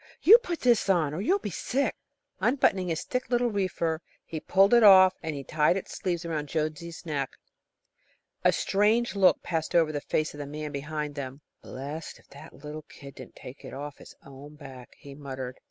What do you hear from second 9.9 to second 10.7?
the face of the